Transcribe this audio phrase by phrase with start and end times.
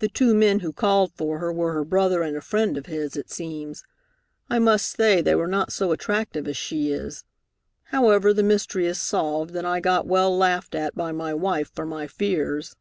[0.00, 3.14] The two men who called for her were her brother and a friend of his,
[3.16, 3.84] it seems.
[4.50, 7.22] I must say they were not so attractive as she is.
[7.84, 11.86] However, the mystery is solved, and I got well laughed at by my wife for
[11.86, 12.74] my fears."